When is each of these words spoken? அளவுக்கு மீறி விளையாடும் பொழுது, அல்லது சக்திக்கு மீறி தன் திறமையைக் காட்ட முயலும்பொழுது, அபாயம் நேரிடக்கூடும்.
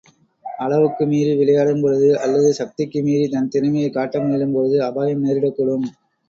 அளவுக்கு 0.45 1.05
மீறி 1.05 1.35
விளையாடும் 1.35 1.81
பொழுது, 1.81 2.19
அல்லது 2.19 2.53
சக்திக்கு 2.53 3.01
மீறி 3.01 3.29
தன் 3.29 3.49
திறமையைக் 3.49 3.93
காட்ட 3.93 4.19
முயலும்பொழுது, 4.19 4.77
அபாயம் 4.79 5.23
நேரிடக்கூடும். 5.25 5.87